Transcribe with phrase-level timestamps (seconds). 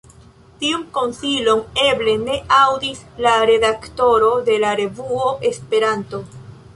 [0.61, 6.23] Tiun konsilon eble ne aŭdis la redaktoro de la revuo Esperanto.